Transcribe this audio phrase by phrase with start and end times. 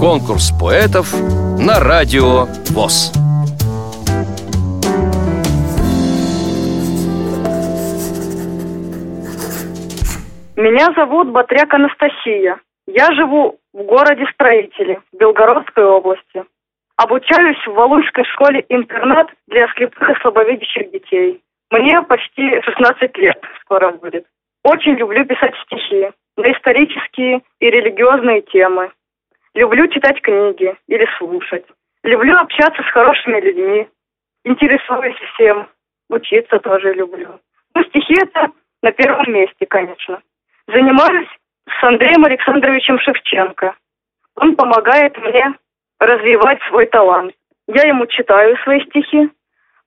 [0.00, 1.12] Конкурс поэтов
[1.58, 3.12] на радио ВОЗ.
[10.56, 12.60] Меня зовут Батряк Анастасия.
[12.86, 16.44] Я живу в городе Строители, Белгородской области.
[16.96, 21.42] Обучаюсь в Валуйской школе-интернат для слепых и слабовидящих детей.
[21.70, 24.26] Мне почти 16 лет скоро будет.
[24.64, 28.92] Очень люблю писать стихи на исторические и религиозные темы.
[29.54, 31.64] Люблю читать книги или слушать.
[32.02, 33.88] Люблю общаться с хорошими людьми.
[34.44, 35.68] Интересуюсь всем.
[36.08, 37.40] Учиться тоже люблю.
[37.74, 38.50] Ну, стихи это
[38.82, 40.22] на первом месте, конечно.
[40.66, 41.28] Занимаюсь
[41.68, 43.74] с Андреем Александровичем Шевченко.
[44.36, 45.54] Он помогает мне
[45.98, 47.34] развивать свой талант.
[47.66, 49.30] Я ему читаю свои стихи.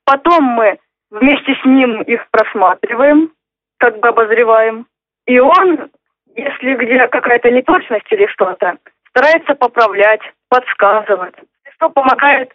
[0.05, 0.77] Потом мы
[1.09, 3.31] вместе с ним их просматриваем,
[3.77, 4.88] как бы обозреваем.
[5.25, 5.89] И он,
[6.35, 8.77] если где какая-то неточность или что-то,
[9.09, 11.35] старается поправлять, подсказывать.
[11.75, 12.52] Что помогает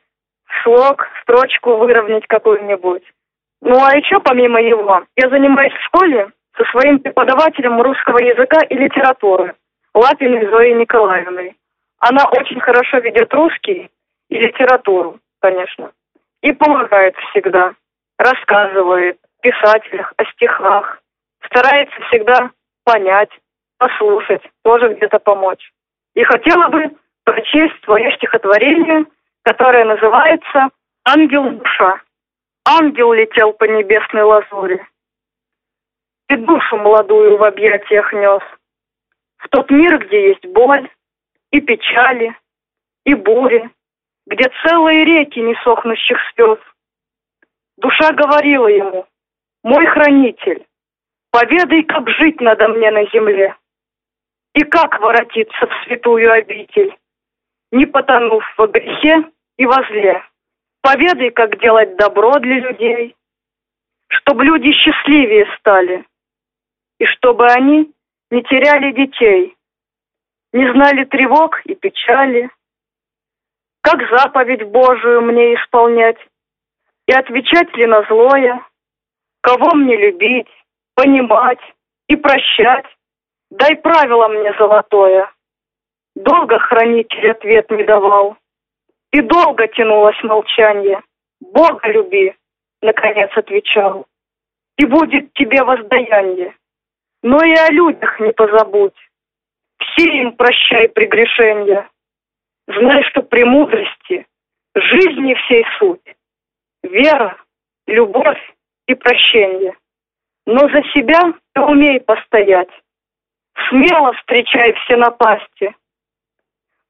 [0.62, 3.02] слог, строчку выровнять какую-нибудь.
[3.60, 8.74] Ну а еще помимо его, я занимаюсь в школе со своим преподавателем русского языка и
[8.74, 9.54] литературы
[9.94, 11.56] Лапиной Зоей Николаевной.
[11.98, 13.90] Она очень хорошо ведет русский
[14.28, 15.90] и литературу, конечно.
[16.42, 17.74] И помогает всегда.
[18.18, 21.00] Рассказывает о писателях, о стихах.
[21.44, 22.50] Старается всегда
[22.84, 23.30] понять,
[23.78, 25.72] послушать, тоже где-то помочь.
[26.14, 29.06] И хотела бы прочесть свое стихотворение,
[29.42, 30.68] которое называется
[31.04, 32.00] «Ангел душа».
[32.64, 34.84] Ангел летел по небесной лазури,
[36.28, 38.42] и душу молодую в объятиях нес.
[39.38, 40.90] В тот мир, где есть боль
[41.50, 42.36] и печали,
[43.04, 43.70] и бури,
[44.26, 46.58] где целые реки несохнущих слез.
[47.78, 49.06] Душа говорила ему,
[49.62, 50.66] мой хранитель,
[51.30, 53.56] поведай, как жить надо мне на земле,
[54.58, 56.92] и как воротиться в святую обитель,
[57.70, 60.20] не потонув во грехе и во зле.
[60.82, 63.14] Поведай, как делать добро для людей,
[64.08, 66.04] чтобы люди счастливее стали,
[66.98, 67.92] и чтобы они
[68.32, 69.56] не теряли детей,
[70.52, 72.50] не знали тревог и печали.
[73.82, 76.18] Как заповедь Божию мне исполнять
[77.06, 78.60] и отвечать ли на злое,
[79.40, 80.50] кого мне любить,
[80.96, 81.60] понимать
[82.08, 82.86] и прощать,
[83.50, 85.30] дай правило мне золотое.
[86.14, 88.36] Долго хранитель ответ не давал,
[89.12, 91.00] и долго тянулось молчание.
[91.40, 92.34] Бога люби,
[92.82, 94.06] наконец отвечал,
[94.76, 96.54] и будет тебе воздаяние
[97.22, 98.94] но и о людях не позабудь.
[99.78, 101.88] Все им прощай прегрешения.
[102.66, 104.26] Знай, что премудрости,
[104.74, 106.16] жизни всей суть,
[106.82, 107.36] вера,
[107.86, 108.54] любовь
[108.86, 109.74] и прощение.
[110.46, 112.70] Но за себя ты умей постоять.
[113.68, 115.74] Смело встречай все напасти.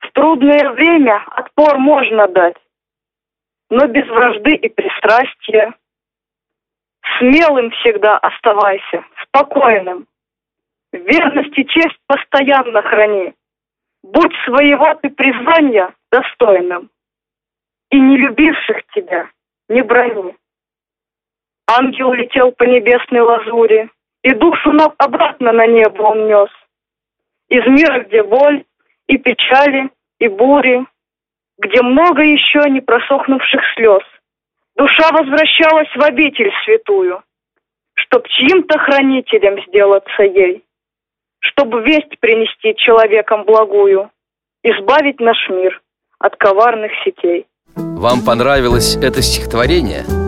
[0.01, 2.57] В трудное время отпор можно дать,
[3.71, 5.75] но без вражды и пристрастия.
[7.19, 10.07] Смелым всегда оставайся, спокойным,
[10.93, 13.35] Верность и честь постоянно храни.
[14.03, 16.91] Будь своего ты призвания достойным.
[17.91, 19.31] И не любивших тебя
[19.69, 20.37] не брони.
[21.67, 23.91] Ангел летел по небесной лазури,
[24.29, 26.51] И душу на, обратно на небо он нес.
[27.49, 28.65] Из мира, где боль
[29.07, 30.85] и печали, и бури,
[31.57, 34.03] Где много еще не просохнувших слез,
[34.77, 37.23] Душа возвращалась в обитель святую,
[37.95, 40.63] Чтоб чьим-то хранителем сделаться ей
[41.41, 44.11] чтобы весть принести человекам благую,
[44.65, 45.81] избавить наш мир
[46.19, 47.47] от коварных сетей.
[47.77, 50.28] Вам понравилось это стихотворение?